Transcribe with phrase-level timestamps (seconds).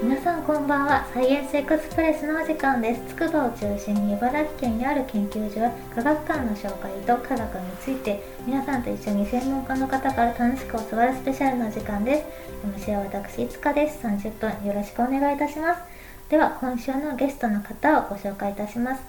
[0.00, 1.04] 皆さんこんばんは。
[1.12, 3.00] サイエンスエクスプレスのお時間です。
[3.08, 12.90] つくばを中心に茨城県にある研究所や科学館の紹介と科学について皆さんと一緒に専門家の方から楽しく教わるスペシャルな時間です。
[12.90, 14.06] MC は私いつかです。
[14.06, 15.82] 30分よろしくお願いいたします
[16.30, 19.02] では今週のゲストの方をご紹介いたします。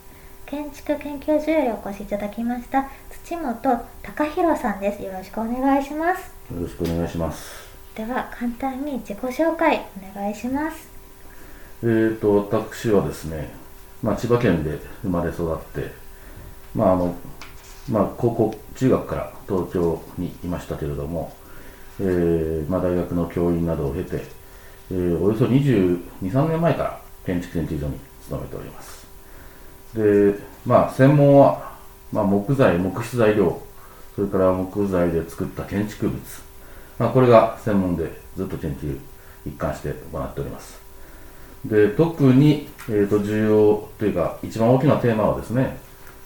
[0.48, 2.90] 建築研究所よりお越しいただきました。
[3.26, 3.54] 土本
[4.02, 5.04] 隆弘さんです。
[5.04, 6.34] よろしくお願いします。
[6.52, 7.69] よろしくお願いします。
[7.96, 9.86] では簡単に自己紹介
[10.16, 10.88] お願いします。
[11.84, 13.50] えーと私はですね、
[14.04, 15.91] まあ、千葉県で生まれ育って
[16.76, 17.16] まああの
[17.90, 21.34] まあ高校中学から東京にいましたけれども、
[21.99, 24.24] えーまあ、大学の教員などを経て、
[24.91, 29.08] えーおよそ22、3年前から建築研究所に勤めております。
[29.96, 30.35] で
[30.66, 31.77] まあ専門は、
[32.12, 33.62] まあ、木材木質材料
[34.16, 36.21] それから木材で作った建築物、
[36.99, 38.99] まあ、これが専門でずっと研究
[39.45, 40.80] 一貫して行っております。
[41.66, 45.77] で特に、えー、と重要というか一番大きなテーマはですね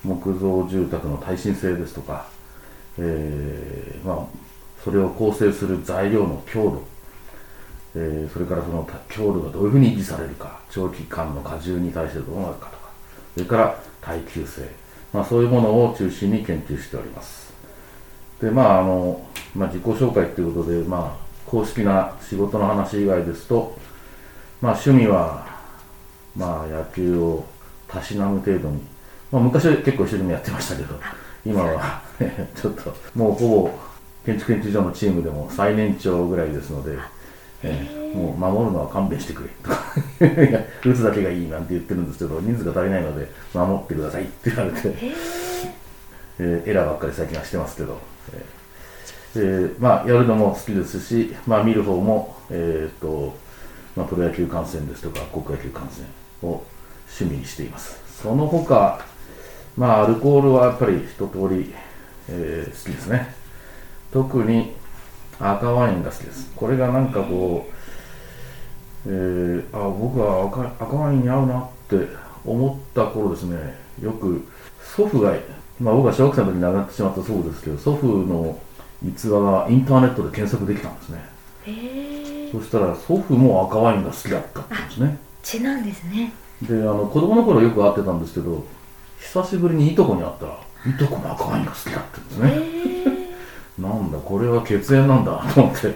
[0.03, 2.27] 木造住宅の耐震性ですとか、
[2.99, 4.25] えーまあ、
[4.83, 6.83] それを構成する材料の強度、
[7.95, 12.91] えーそれからその強度がどういうふうに維持されるか長期間の荷重に対してどうなるかとか
[13.33, 14.69] それから耐久性、
[15.13, 17.42] まあ、そういうものを中心に研究しております。
[18.43, 23.77] でまああの、まあ、自己紹介ということで、まあ、公式な仕事の話以外ですと
[24.61, 25.45] まあ趣味は、
[26.37, 27.45] まあ野球を
[27.85, 28.81] たしなむ程度に、
[29.29, 30.97] まあ昔は結構一生懸命やってましたけど、
[31.45, 32.01] 今は
[32.55, 33.71] ちょっともうほぼ
[34.25, 36.97] 建築研究所のチームでも最年長ぐらいですので、
[37.61, 39.83] えーもう守るのは勘弁してくれとか。
[40.85, 44.95] 打つだけがいいなんて言ってるんですけど、人数が足りないので守ってくださいって言われて、
[46.39, 47.99] えーエラーばっかり最近はしてますけど、
[48.33, 48.43] えー
[49.35, 53.35] えーまあやるのも好きですし、まあ見る方も、えーと、
[53.95, 56.05] まあ、プロ野球観戦ですとか高校野球観戦
[56.47, 56.63] を
[57.07, 58.01] 趣味にしています。
[58.21, 59.03] その他
[59.77, 61.73] まあアルコールはやっぱり一通り、
[62.29, 63.35] えー好きですね。
[64.11, 64.73] 特に
[65.39, 66.51] 赤ワインが好きです。
[66.55, 67.67] これがなんかこ
[69.05, 72.07] う、えーあ僕は赤赤ワインに合うなって
[72.45, 73.75] 思った頃ですね。
[74.01, 74.45] よく
[74.95, 75.33] 祖父が、
[75.83, 78.57] まあ、僕は小学生の時に亡くなってしまったそうですけど祖父の
[79.05, 81.25] 逸話がインターネットで検索できたんですね
[81.65, 85.17] えー、そしたら祖父も赤ワインが好きだったんですね。
[85.43, 88.63] 血なんですねで、あの子供の頃よく会ってたんですけど、
[89.19, 90.59] 久しぶりにいとこに会ったら、
[90.93, 93.27] いとこも赤ワインが好きだって言うんですえね。
[93.79, 95.93] なんだ、これは血縁なんだと思って、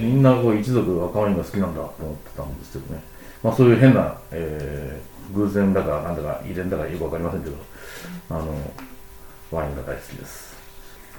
[0.00, 3.02] みんなこう一族赤ワインが好きなんだと思ってたんですけどね。
[3.42, 7.56] まあそういう変な、えー偶然だかなんだか遺伝だかよくわかりませんけど、
[8.30, 8.54] あの、
[9.54, 10.54] ワインが大好きです。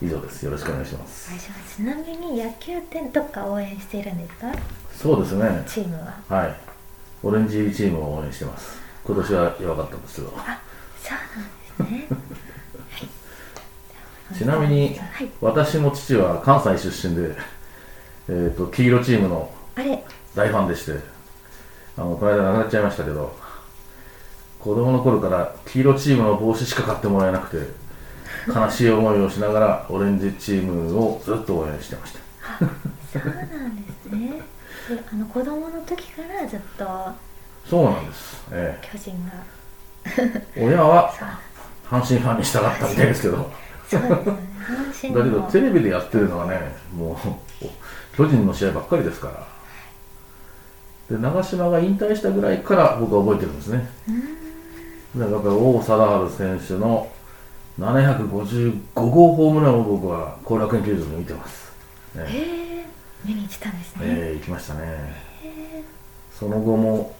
[0.01, 0.43] 以上です。
[0.43, 1.29] よろしくお願いします。
[1.29, 4.47] 最初はちなみに野球ってどっか応援しているんですか？
[4.93, 5.63] そうですね。
[5.67, 6.55] チームははい。
[7.23, 8.77] オレンジチームを応援してます。
[9.05, 10.33] 今年は弱かったんですけど。
[10.37, 10.59] あ
[11.01, 11.17] そう
[11.81, 12.07] なんですね
[12.91, 12.97] は
[14.33, 17.37] いちなみにはい私の父は関西出身で、
[18.27, 19.51] えー、と黄色チームの
[20.35, 20.93] 大ファンでして
[21.95, 23.37] あのこの間亡くなっちゃいましたけど
[24.59, 27.71] 子供の頃から黄色チームの帽子しか買ってもらえなくて
[28.47, 32.19] 悲しい思いをしながらオレンジチームをずっと応援してました。
[32.59, 34.41] そうなんですね。
[34.89, 36.85] であの子供の時からずっと
[37.65, 39.31] そうなんです、え巨人が。
[40.55, 41.11] え親は
[41.89, 43.51] 阪神ファンに従ったみたいですけど。
[43.89, 44.45] そうですよね。
[44.65, 47.19] 阪神だけどのテレビでやってるのはねも
[47.61, 47.65] う
[48.15, 49.47] 巨人の試合ばっかりですから。
[51.09, 53.87] で長嶋が引退したぐらいから僕は覚えてるんですね。
[55.15, 57.07] だからやっぱり王貞治選手の
[57.79, 61.73] 755号ホームランを僕は後楽園球場で見てます、
[62.15, 62.85] ねへえ。
[63.25, 65.25] 見に来たんですね、えー行きましたね。
[66.31, 67.15] その後も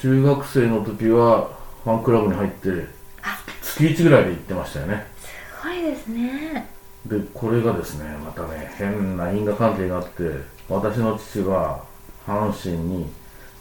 [0.00, 1.50] 中学生の時は
[1.82, 2.86] ファンクラブに入って
[3.22, 3.38] あ。
[3.62, 5.06] 月1ぐらいで行ってましたよね。
[5.20, 6.68] すごいですね。
[7.06, 10.22] でこれがですねまたね変な因果関係があって
[10.68, 11.84] 私の父は
[12.26, 13.10] 阪神に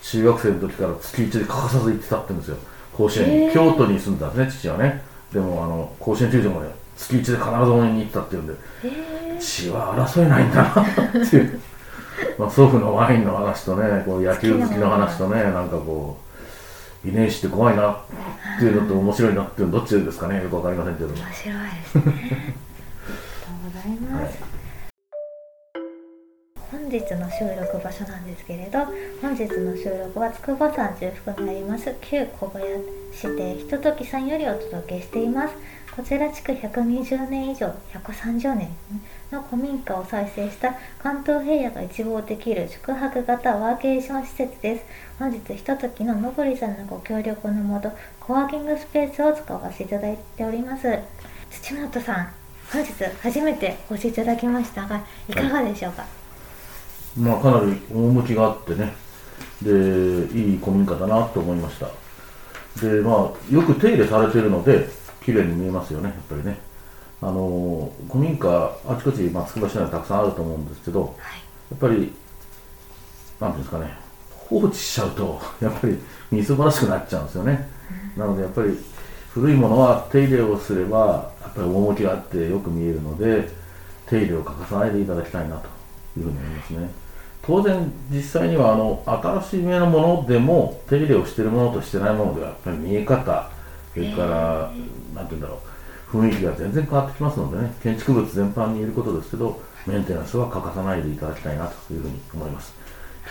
[0.02, 2.58] 中学生の時から月1で欠かさず行ってたって言うんですよ。
[2.96, 8.54] 甲子園に、京都に住んでたんですね父はねでもあの甲子園球場まで月1で必ず応援に行ってたっていうんで
[9.40, 11.60] 血は争えないんだなっていう。
[12.38, 16.18] まあ祖父のワインの話とねこう野球好きの話とねなんかこ
[17.04, 17.96] う遺伝子って怖いなっ
[18.60, 22.04] ていうのと面白いなっていうのどっちですかねよくわかりませんけど面白いですね。
[22.06, 22.54] ありがと
[23.60, 24.63] うございます、はい
[26.74, 28.80] 本日の収録場所なんですけれど
[29.22, 32.66] 本日の収録は筑波山中腹にあります旧小小屋
[33.14, 35.54] 市でひとときさんよりお届けしています。
[35.96, 38.70] こちら築120年以上130年
[39.32, 44.86] の古民家を再生した関東平野が一望できる宿泊型ワーケーション施設です。
[45.20, 50.88] 本日ひとときののぼりさんのご協力のもとコワーキングスペースを使わせていただいております。
[51.52, 52.34] 土本さん
[52.72, 52.92] 本日
[53.22, 56.04] 初めてお越しいただきましたがいかがでしょうか、
[57.18, 58.94] まあかなり趣があってね。
[59.62, 59.70] で
[60.38, 61.88] いい古民家だなと思いました。
[62.82, 64.88] でまあよく手入れされてるので
[65.24, 66.58] 綺麗に見えますよねやっぱりね。
[67.22, 71.12] あの古民家あちこち松久場市内にたくさんあると思うんですけど、はい、
[71.72, 72.14] やっぱり
[73.40, 73.98] なんていうんですかね
[74.30, 75.98] 放置しちゃうと やっぱり
[76.32, 77.70] みすぼらしくなっちゃうんですよね、
[78.18, 78.78] うん、なのでやっぱり
[79.34, 83.48] 古いものは手入れをすればやっぱり趣があってよく見えるので
[84.06, 85.70] 手入れを欠かさないでいただきたいなと
[86.20, 87.03] いうふうに思いますね
[87.46, 93.50] 当然実際にはあの新しい目のものでも手入れをしているものとしてないものではやっぱり見え方
[93.94, 94.72] それから
[95.14, 95.60] 何て言うんだろ
[96.14, 102.74] う雰囲気が全然変わってきますのでね建築物全般に言えることですけどメンテナンスは欠かさないでいただきたいなというふうに思います。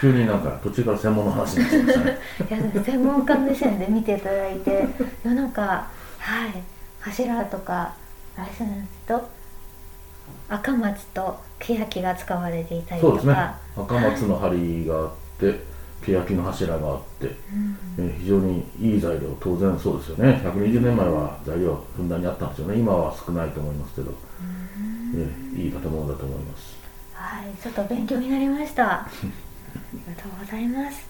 [0.01, 2.19] 急になんか途中から専門の話になっちゃいましたね。
[2.51, 4.87] いや専門家目線で見ていただいて
[5.25, 5.87] なんか
[6.19, 6.63] はい
[7.01, 7.95] 柱とか
[8.37, 8.63] あれです
[9.07, 9.42] と
[10.49, 13.21] 赤松と欅が使われていたりとか。
[13.21, 13.55] そうですね。
[13.77, 15.61] 赤松の梁があって、
[16.05, 17.27] 欅の柱があって、
[17.99, 19.37] うん、え非常にいい材料。
[19.41, 20.41] 当然そうですよね。
[20.45, 22.77] 120年前は材料ふんだんにあったんですよね。
[22.77, 26.77] 今は少ないと思いますけど、うん、えいい建物だと思います。
[27.15, 27.63] はい。
[27.63, 29.03] ちょっと勉強になりました。
[29.03, 29.09] あ
[29.93, 31.07] りがとうございます。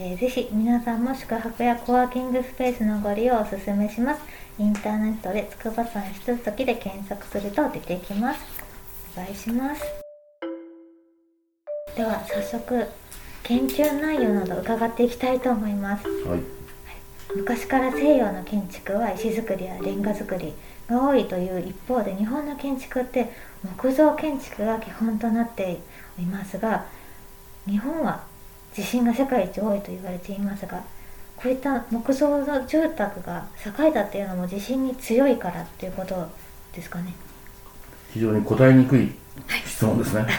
[0.00, 4.20] えー、ぜひ皆さんも宿泊やコワーキングスペースのご利用をお勧めします。
[4.58, 8.40] インターネットで筑波山ひとときで検索すると出てきます。
[9.16, 9.82] お願いします。
[11.96, 12.86] では早速
[13.44, 16.08] 研究内容など伺っていきたいと思います。
[16.08, 16.40] はい、
[17.36, 20.52] 昔から西洋の建築は石造りやレンガ造り
[20.88, 23.32] が多いという一方で日本の建築って
[23.62, 25.78] 木造建築が基本となって
[26.18, 26.86] いますが
[27.66, 28.24] 日本は
[28.74, 30.82] 地震が世界一多いと言われていますが
[31.40, 36.28] こういった木造の住宅が栄えたっていうのも地震に強いからっていうこと
[36.72, 37.14] ですかね。
[38.12, 39.12] 非常に答えにくい
[39.64, 40.32] 質問ですね、はい、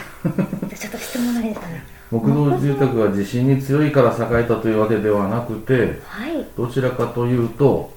[0.76, 1.84] ちょっと質問がですね。
[2.10, 7.92] 木造住宅が地震に強いから栄えたというわけではなくて、はい、どちらかというと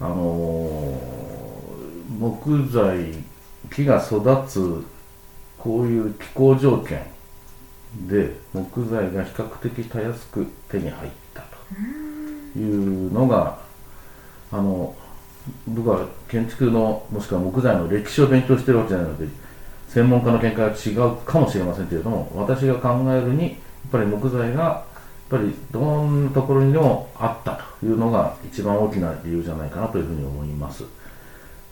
[0.00, 3.22] あのー、木材
[3.70, 4.82] 木が育つ
[5.58, 7.02] こういう気候条件
[8.08, 11.48] で木材が比較的たやすく手に入ったと
[12.56, 13.58] いうのが
[14.52, 14.94] あの
[15.66, 19.26] 僕は建築のもしくは木材の歴史を勉強してるわけじゃないので
[19.88, 23.54] 専門家の見解は違うかもしれませんけれども私が考えるにやっ
[23.90, 24.84] ぱり木材がや
[25.36, 30.84] っぱりどんなところにでもあったというのが一番大きな理由じゃないかなというふうに思います。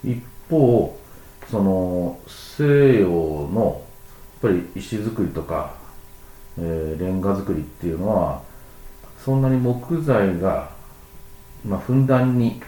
[0.03, 0.97] 一方
[1.51, 3.81] その西洋の
[4.41, 5.73] やっぱり石造りとか
[6.61, 8.41] えー、レンガ造りっていうのは
[9.29, 10.71] そんなに木材が、
[11.63, 12.59] まあ、ふんだんに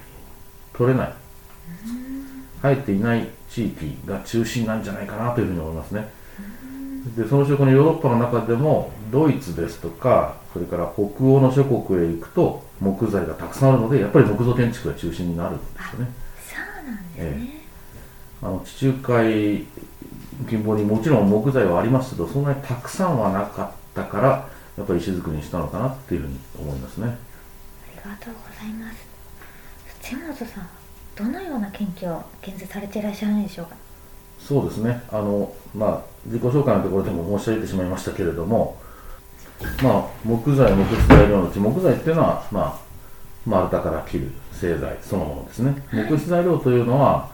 [0.74, 1.14] 取れない。
[2.62, 6.08] 生えていない地域が中心なんじゃないかなというふうに思いますね。
[7.18, 16.12] でその証拠のヨーロッパの中でもドイツですとかそれから北欧の諸国へ行くと木材がたくさんあるのでやっぱり木造建築が中心になるんですよね。
[16.48, 17.64] そうなんですね、
[18.40, 19.66] えー、あの地中海
[20.48, 27.08] 近傍にもちろん木材はありますけどそんなにたくさんはなかったからやっぱり石造りにしたのかなっていうふうに思いますね。
[27.08, 27.12] あ
[27.92, 28.98] りがとうございます。
[30.02, 30.70] 土本さん
[31.16, 33.76] どのような研究を現在されていらっしゃるんでしょうか？
[34.40, 35.04] そうですね。
[35.12, 38.80] あのまあ自己紹介のところでも申し上げてしまいましたけれども
[39.84, 42.80] まあ木材木質材料のうち木材っていうのはまあ
[43.46, 45.84] 丸太から切る製材そのものですね。
[45.92, 47.30] 木質材料というのは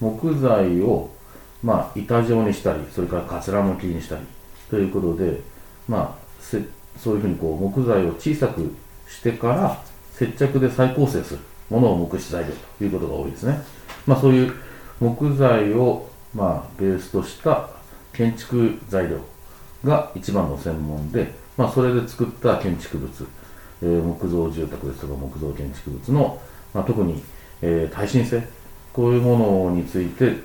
[0.00, 1.10] 木材を
[1.62, 4.22] まあ板状にしたりそれからかつらむきにしたり
[4.70, 5.42] ということで
[5.88, 6.62] まあ、せ
[6.98, 8.74] そういうふうにこう木材を小さく
[9.08, 11.40] してから接着で再構成する
[11.70, 13.60] ものを木質材料ということが多いですね。
[14.06, 14.52] まあ、そういう
[15.00, 17.68] 木材を、まあ、ベースとした
[18.12, 19.20] 建築材料
[19.84, 23.28] が一番の専門で、まあ、それで作った建築物、
[23.82, 26.40] えー、木造住宅ですとか木造建築物の、
[26.74, 27.22] まあ、特に、
[27.62, 28.42] えー、耐震性
[28.92, 30.36] こういうものについて、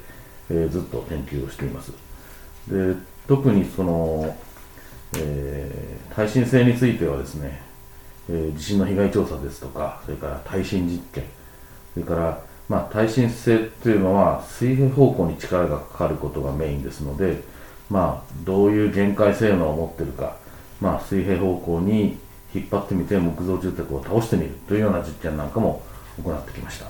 [0.50, 1.92] えー、ずっと研究をしています。
[2.68, 2.96] で
[3.28, 4.36] 特にその
[5.18, 7.62] えー、耐震性についてはですね、
[8.30, 11.24] えー、地震の被害調査ですとか、それから耐震実験、
[11.94, 12.40] それから、
[12.70, 17.42] まあ、耐震性というのは水平方向に力がかかることがメインですので、
[17.90, 20.38] まあ、どういう限界性能を持っているか、
[20.80, 22.18] まあ、水平方向に
[22.56, 25.82] 引っ張ってみて木造住宅を倒してみるというような実験なんかも
[26.24, 26.86] 行ってきました。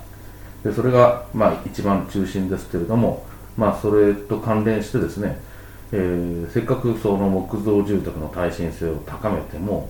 [0.63, 3.25] でそれが、まあ、一番中心ですけれども、
[3.57, 5.41] まあ、それと関連してですね、
[5.95, 9.89] えー、せっかくその木造住宅の耐震性を高めても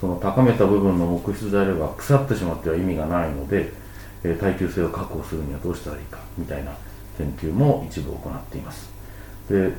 [0.00, 3.70] その高めた部分の木質材料が腐ってしまっては意味がないので、
[4.24, 6.72] えー、耐久性を確保するにはどうしたらいいかみたいな
[7.16, 8.90] 研究も一部行っています。
[9.48, 9.70] で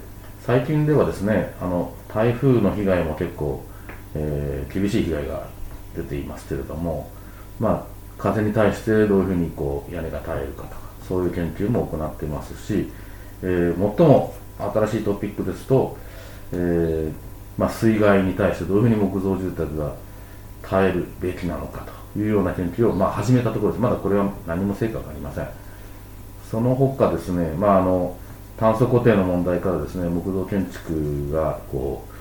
[0.46, 3.62] 最近ではですねあの台風の被害も結構、
[4.14, 5.50] えー、厳しい被害が
[5.94, 7.12] 出ていますけれども
[7.60, 12.90] まあ風に対してどういうふうにこう屋根が耐えるかとかそういう研究も行っていますし、
[13.42, 15.98] えー、最も新しいトピックですと、
[16.52, 17.12] えー
[17.58, 19.96] まあ、水害に対してどういうふうに木造住宅が
[20.62, 23.82] 耐えるべきなのかというような研究を、まあ、始めたところです。
[23.82, 25.48] まだこれは何も成果がありません。
[26.50, 28.16] その他ですね、まあ、あの
[28.58, 32.12] 炭素固定の問題からですね木造建築がこう、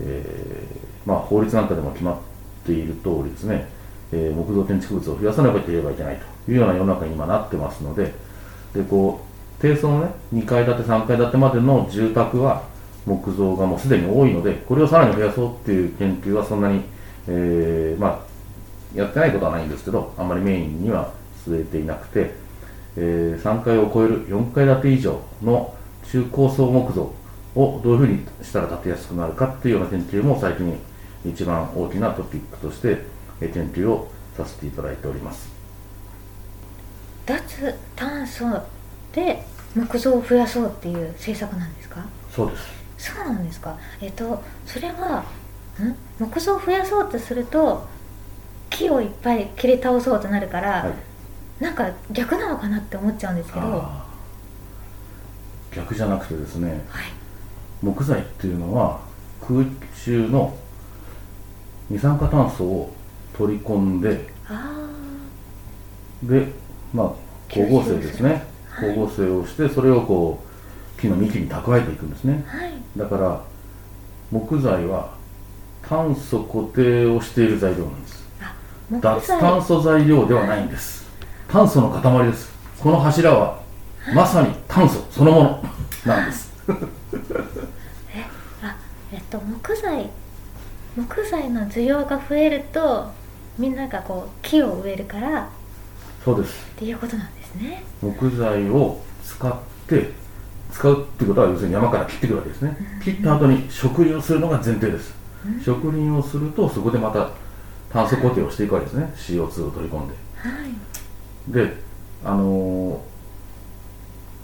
[0.00, 2.18] えーまあ、法律なんかでも決まっ
[2.64, 3.68] ている通りですね、
[4.12, 8.12] え、木造建築物を増やさなければいけないというような世の中に今なってますので
[8.74, 9.29] でこう
[9.60, 12.64] 低層のね2階建て3階建てまでの住宅は
[13.06, 16.82] 木造がもうすでに多いのでこれをさらに増やそうっていう研究はそんなに、
[17.28, 18.30] えー、まあ
[18.94, 21.12] やってないことはないんですけどあんまりメインには
[21.46, 22.34] 据えていなくて、
[22.96, 25.74] えー、3階を超える4階建て以上の
[26.04, 27.12] 中高層木造
[27.54, 30.78] をどういうふうにしたら建てやすくなるかっていうような研究も最近
[31.24, 33.04] 一番大きなトピックとして
[33.40, 35.50] 研究をさせていただいております。
[37.26, 38.46] 脱炭素
[39.12, 39.42] で
[39.74, 42.04] 木造を増やそうっていう政策なんですか？
[42.34, 43.12] そうです。
[43.12, 43.76] そうなんですか。
[44.00, 45.24] えっとそれは
[45.80, 45.96] ん？
[46.18, 47.86] 木造を増やそうとすると
[48.68, 50.90] 木をいっぱい切り倒そうとなるから、は
[51.60, 54.10] い、なんか逆なのかなって思っちゃうんですけど。
[55.72, 57.04] 逆じゃなくてですね、はい、
[57.80, 58.98] 木材っていうのは
[59.40, 59.64] 空
[60.04, 60.58] 中の
[61.88, 62.94] 二酸化炭素を
[63.38, 64.28] 取り込んで
[66.24, 66.48] で
[66.92, 67.12] まあ
[67.48, 68.49] 光合成ですね
[68.80, 70.42] 光合成をしてそれをこ
[70.98, 73.42] う木の幹に蓄えていくんですね、はい、だから
[74.30, 75.14] 木材は
[75.82, 78.20] 炭素固定をしている材料なんです。
[79.00, 81.08] 脱炭素材料ではないんです。
[81.48, 82.52] 炭素の塊です。
[82.80, 83.60] この柱は
[84.14, 85.64] まさに炭素そのもの
[86.06, 86.52] なんです。
[88.14, 88.24] え
[88.62, 88.76] あ
[89.12, 90.10] えっと木材
[90.96, 93.10] 木材の需要が増えると
[93.58, 95.48] みんながこう木を植えるから
[96.24, 96.66] そうです。
[96.76, 97.82] っていうことなんですね。
[98.02, 99.54] 木材を使っ
[99.86, 100.12] て
[100.72, 105.14] 使うってことは要するに山から切ってくるわけですね、うん、切った後に植林をするのが前提です、
[105.44, 107.30] うん、植林をするとそこでまた
[107.92, 109.12] 炭素固定をしていくわけですね。
[109.16, 110.48] CO2 を取り込んで、は
[111.64, 111.76] い、で
[112.24, 113.10] あのー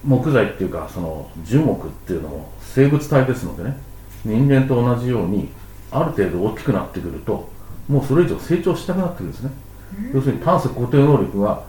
[0.06, 3.76] 木材っていうかその樹木っていうのも生物体ですのでね
[4.24, 5.48] 人間と同じように
[5.90, 7.48] ある程度大きくなってくると
[7.88, 9.50] もうそれ以上成長したくなってくるんですね、
[10.12, 11.62] 要するに炭素固定能力が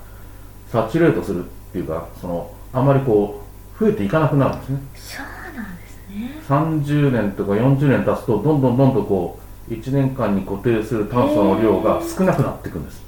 [0.72, 3.42] サチュレートするっていうかそのあまりこ
[3.80, 4.80] う増えていかなくなるんですね。
[4.96, 6.42] そうなんですね。
[6.48, 13.02] 30年とか40年経つとどんどんどんどんこう1年間に固定する炭素の量が少なくなっていくんです。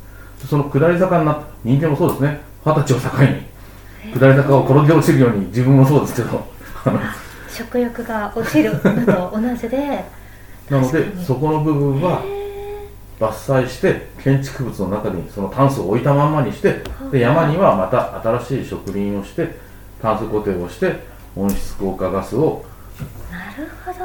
[0.47, 2.41] その下り坂になって人間もそうですね。
[2.65, 6.43] 二十歳を境に下り坂を転げ落ちるように自分もそうですけど。
[7.49, 10.05] 食欲が落ちるのと同じで
[10.69, 12.21] なのでそこの部分は
[13.19, 19.55] 伐採して建築物の中にその炭素を置いたまんまにしてで山にはまた新しい植林をして
[20.01, 20.95] 炭素固定をして
[21.35, 22.65] 温室効果ガスを
[23.31, 23.99] なるほど。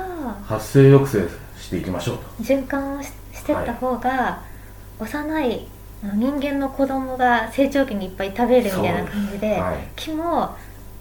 [0.46, 1.28] 発生抑制
[1.58, 2.24] していきましょうと。
[2.42, 3.12] 循環をし
[3.44, 4.42] てった方が、は
[5.00, 5.66] い、幼い
[6.14, 10.54] 人間の子供が成長期にいっぱい食べるみたいな感じで、はい、木も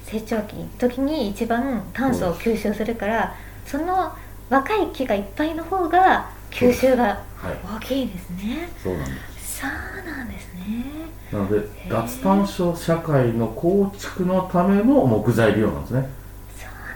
[0.05, 4.13] 成長期時に一番炭素を吸収するからその
[4.49, 9.59] 若い木がいっぱいの方が吸収が大きいですね、そうなんです。
[9.59, 9.69] そう
[10.05, 10.85] なんですね。
[11.31, 16.09] なので脱炭素社会の構築のための木材利用なんですね。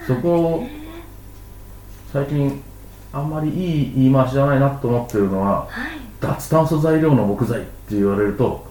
[0.05, 0.67] そこを
[2.13, 2.63] 最近
[3.11, 8.65] あんまりいい言い回しじゃないなと思ってるのは、はい、脱炭素材料の木材って言われると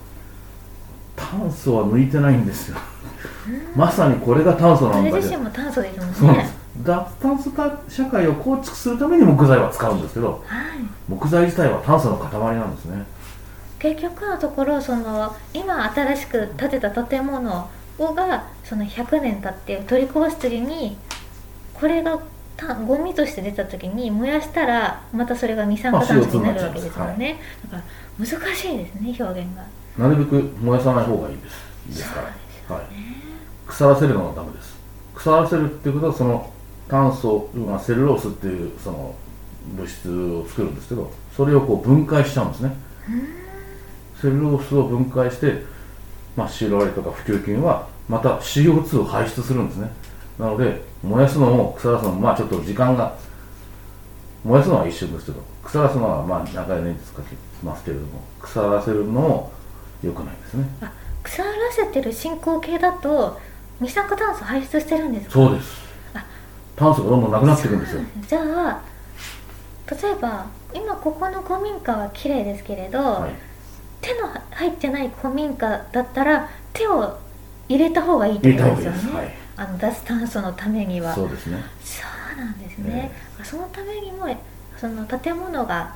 [1.15, 2.79] 炭素は抜いてないんですよ。
[3.75, 5.23] まさにこれが炭素なんだけど。
[5.23, 6.51] それ自身も炭素ですもんね
[6.83, 7.51] 脱炭素
[7.89, 10.79] 社会を構築するために木材は使うんですけど、はい、
[11.09, 13.05] 木材自体は炭素の塊なんですね。
[13.79, 20.97] 結局のところその今新しく建てた建物をがその100年経って取り壊す時に
[21.75, 22.19] これが
[22.57, 27.37] たゴミとして出た時に燃やしたらまたそれが二酸化炭素になるわけですよね、はい、
[27.71, 27.85] だか
[28.19, 29.65] ら難しいですね表現が。
[29.99, 31.67] なるべく燃やさない方がいいです。
[31.89, 32.37] いいですから、ね、
[32.69, 32.83] はい、
[33.67, 34.77] 腐らせるのはダメです。
[35.15, 36.51] 腐らせるっていうことはその
[36.89, 39.15] 炭素、まあ、セルロースっていうその
[39.75, 42.77] 物質を作るんですけどそれをこう分解しちゃうんですね。
[44.21, 45.63] セルロースを分解して
[46.37, 49.91] まあ、シロアリとか不給菌はまた CO2 を排出するんですね。
[50.39, 53.17] なので燃やすのも腐らすのもまあちょっと時間が
[54.45, 59.53] 燃やすのは一瞬ですけど腐らすのはまあ長い年月かけますけれども腐らせるのも
[60.05, 60.67] 良くないですね。
[60.83, 63.41] あ腐らせてる進行形だと
[63.81, 65.33] 二酸化炭素排出してるんですか？
[65.33, 65.81] そうです。
[65.81, 65.86] あ
[66.77, 68.03] 炭素がどんどんなくなっていくんですよ。
[68.29, 68.81] じゃあ
[69.91, 73.31] 例えば今ここの古民家は綺麗ですけれど、はい。
[74.01, 77.19] 手の入ってない古民家だったら手を
[77.69, 79.35] 入れた方がいいってことですよね、はい。
[79.57, 81.15] あの脱炭素のためには。
[81.15, 81.65] そうですね。
[81.83, 82.03] そ
[82.35, 83.11] うなんですね、
[83.43, 84.27] そのためにも
[84.77, 85.95] その建物が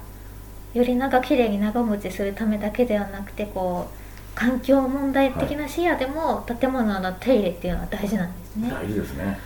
[0.73, 3.99] より長きれいに長持ちするためだけではなくてこう
[4.35, 9.39] 環境問題的な視野でも建物の手入れっていうのは大事なんですね、大事ですね、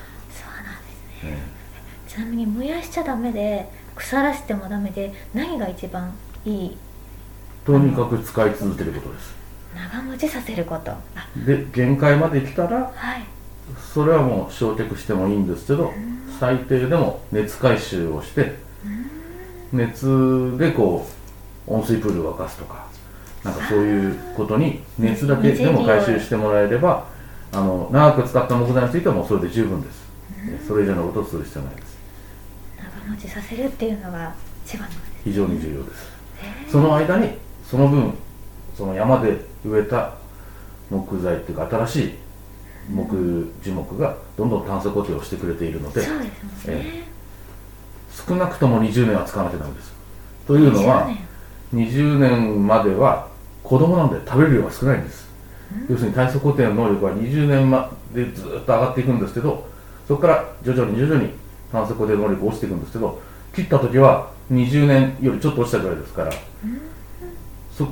[2.09, 6.13] ちなみに燃やしちゃダメで腐らせてもダメで何が一番
[6.45, 6.67] いい？
[6.67, 9.35] えとにかく使い続けることです。
[9.75, 10.91] 長持ちさせること。
[10.91, 11.01] あ。
[11.47, 13.25] で限界まで来たらはい。
[13.93, 15.91] それはもう焼却してもいいんですけど
[16.39, 18.57] 最低でも熱回収をして
[19.73, 21.07] 熱でこ
[21.67, 22.87] う温水プールを沸かすとか
[23.43, 27.07] なんかそういうことに熱だけでも回収してもらえれば
[27.53, 30.04] あの長く使った木材についてはもうそれで十分です
[30.67, 31.99] それ以上のことをする必要ないです。
[32.79, 34.35] 長持ちさせるっていうのが
[34.65, 34.89] 一番
[35.23, 36.15] 非常に重要です。
[36.71, 37.31] その間に
[37.69, 38.15] その分
[38.77, 40.15] その山で植えた
[40.91, 42.15] 木材っていうか新しい
[42.91, 46.07] 木樹木がどんどん炭素固定をしてくれているのでね、
[46.67, 47.05] え
[48.11, 49.93] 少なくとも20年は使わなきゃダメです。
[50.47, 51.17] というのは20
[51.73, 51.89] 年。
[51.89, 53.29] 20年までは
[53.63, 55.25] 子供なんで食べる量が少ないんです。
[55.89, 59.67] 要するに体組固定の能力は20年までずっと上がっていくんですけど
[60.07, 61.31] そこから徐々に徐々に
[61.73, 63.21] 炭素固定能力が落ちていくんですけど
[63.55, 66.33] 切った時は20年よりちょっと落ちたぐらいですから
[67.77, 67.85] そ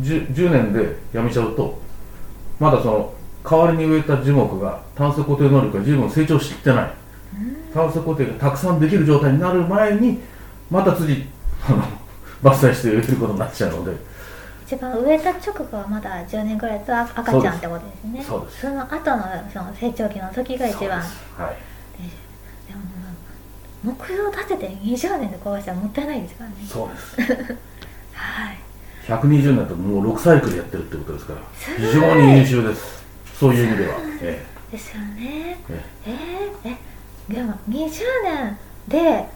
[0.00, 1.78] 10, 10年でやめちゃうと
[2.60, 6.90] まだその代わりに植えた樹木が炭素固定能力が十分成長してない。
[7.74, 10.20] 炭素固定がたくさんできる状態になる前に
[10.70, 11.26] また次
[11.68, 11.82] あの
[12.42, 13.96] 伐採して植えることになっちゃうので
[14.66, 18.22] 一番植えた直後はまだ10年ぐらいと赤ちゃんってことですね。
[18.22, 18.60] そうです。
[18.62, 21.04] その後のその成長期の時が一番は
[21.52, 21.56] い。
[22.66, 26.56] でも目標立てて20年で壊したらもったいないですからね。
[26.66, 27.20] そうです。
[28.14, 28.58] はい。
[29.06, 31.40] 120年ともう6サイクルやってるってことですから
[31.76, 33.04] 非常に優秀です。
[33.38, 35.58] そういう意味では、えですよね。
[35.68, 36.10] ええ。
[36.64, 36.78] えー、
[37.30, 37.90] えでも20
[38.24, 39.26] 年で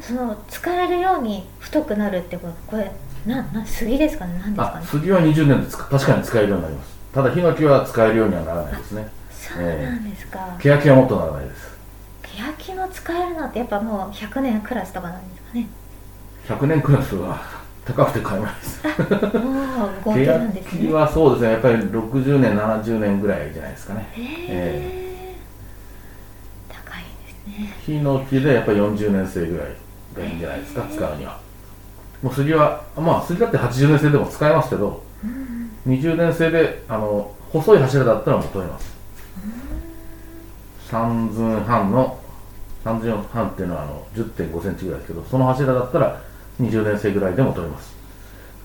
[0.00, 2.90] その使えるように太くなるってことこれ
[3.26, 4.40] なな杉ですかね？
[4.40, 4.86] 何ですかね？
[4.86, 6.92] 杉は20年で確かに使えるようになります。
[7.14, 9.08] ただヒノキは使えるようにはならないですね。
[9.30, 11.78] そうなんですか、欅はもっとならないです。
[12.22, 15.66] 欅の使えるのってやっぱもう100年クラスとかなんですかね
[16.48, 17.40] ？100年クラスは
[17.84, 18.82] 高くて買えないです。
[19.38, 20.80] もう豪邸なんですね。
[20.84, 21.52] 欅はそうですね。
[21.52, 24.08] やっぱり60年70年ぐらいじゃないですかね。
[24.12, 25.36] へえ。
[26.68, 27.74] 高いんですね。
[27.84, 29.66] ヒノキでやっぱり40年生ぐらい
[30.16, 30.86] がいいんじゃないですか？
[30.90, 31.38] 使うには
[32.22, 35.02] もう杉はまあ杉だって80年生でも使えますけど
[35.86, 38.92] 20年生であの細い柱だったらもう取れます。
[40.90, 42.18] 3寸半の
[42.84, 46.20] 3寸半っていうのはあの1 0 5センチぐらいですけどその柱だったら
[46.60, 47.94] 20年生ぐらいでも取れます。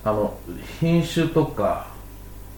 [0.04, 0.38] あの
[0.80, 1.88] 品種とか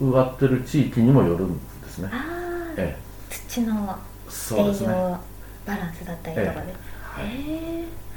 [0.01, 2.09] 植わってる地域にもよるんですね。
[2.11, 2.97] ああ、え
[3.29, 4.87] 土のえそうですね。
[4.87, 5.19] 栄養
[5.65, 6.75] バランスだったりとかで、えへえ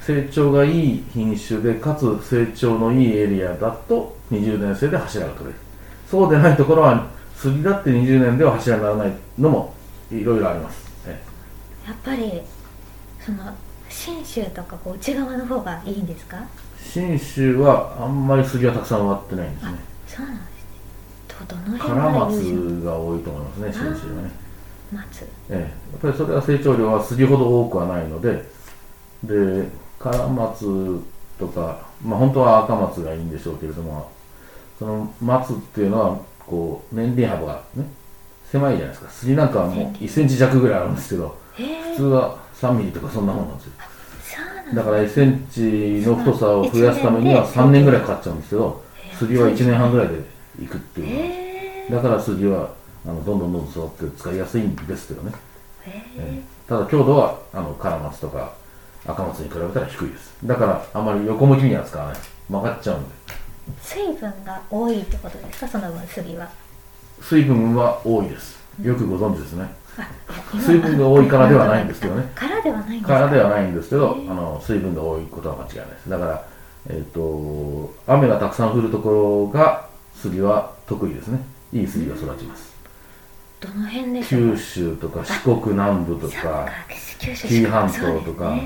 [0.00, 5.56] 成長がいい品種でかつ成長のいいエリアだと20年生で柱が取れる。
[6.10, 9.74] そうでないところは杉だって20年では柱にならないのも
[10.10, 11.20] いろいろあります、え
[11.86, 12.40] やっぱり
[13.18, 13.38] その
[13.88, 16.36] 信州とかこう内側の方がいいんですか？
[16.38, 21.46] え信州はあんまり杉はたくさん植わってないんですあねそうなんですね。
[21.46, 24.30] どどのカ辺ラマツが多いと思いますね信州はね、
[24.92, 25.22] 松。
[25.22, 28.44] ええ、やっぱりそれは成長量は杉ほど多くはないので
[29.24, 31.00] でカラマツ
[31.38, 34.10] とかまあ本当は赤松がいいんでしょうけれども
[34.78, 37.84] その松っていうのはこう年輪幅がね
[38.50, 39.10] 狭いじゃないですか。
[39.10, 43.72] 杉なんかはもう1センチ弱ぐらいあるんですけど普通は3ミリとかそんなもんなんですよ。
[44.74, 44.82] だ。
[44.82, 48.82] から1センチの太さを増やすためには3年ぐらいかかっちゃうんですけど
[49.18, 50.14] 杉は1年半ぐらいで
[50.62, 52.70] いくっていうのだから杉は
[53.06, 55.32] あのどんどんどんどん育って使いやすいんですけどね。
[55.86, 56.42] へええ。
[56.68, 58.52] ただ強度はあのカラマツとか
[59.06, 60.34] 赤松に比べたら低いです。
[60.44, 62.18] だからあまり横向きには使わない。
[62.48, 63.08] 曲がっちゃうんで。
[63.80, 65.68] 水分が多いってことですか？
[65.68, 66.48] その分杉は。
[67.20, 68.60] 水分は多いです。
[68.82, 69.66] よくご存知ですね。
[69.98, 70.08] あ
[70.54, 72.30] 水分が多いからではないんですけどね。
[72.34, 73.20] からではないんですか？
[73.20, 76.10] らではないんですけどあの水分が多いことは間違いないです。
[76.10, 76.44] だから
[76.90, 81.40] えっ、と雨がたくさん降るところが杉は得意ですね。
[81.72, 82.71] いい杉が育ちます
[83.62, 86.68] どの辺で九州とか四国南部とか
[87.20, 88.58] 紀伊半島とか、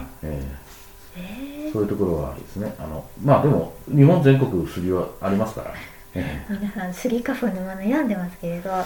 [1.71, 2.75] そういうところはいいですね。
[2.79, 5.75] あのまあでも日本全国杉はありますから、
[6.15, 8.85] えー皆さん杉花粉のまま悩んでますけれどや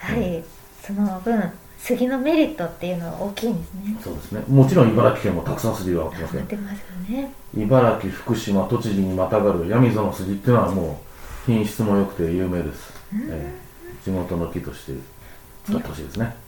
[0.00, 0.42] はり
[0.82, 1.40] その分
[1.78, 3.96] 杉のメリットっていうのは大きいんですね。
[4.00, 4.42] えそうですね。
[4.48, 6.42] もちろん茨城県もたくさん杉がありますよ。
[6.42, 7.32] ね。
[7.56, 11.00] 茨城福島栃木にまたがる闇園の杉っていうのはも
[11.46, 14.04] う品質も良くて有名です、ええ。
[14.04, 14.92] 地元の木として
[15.64, 16.41] 使ってほしいですね。